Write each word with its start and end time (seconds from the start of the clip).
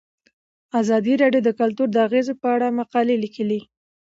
ازادي 0.81 1.13
راډیو 1.21 1.41
د 1.45 1.49
کلتور 1.59 1.87
د 1.91 1.97
اغیزو 2.07 2.33
په 2.41 2.47
اړه 2.55 2.67
مقالو 2.79 3.21
لیکلي. 3.23 3.61